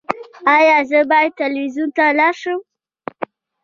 [0.55, 2.59] ایا زه باید تلویزیون ته لاړ شم؟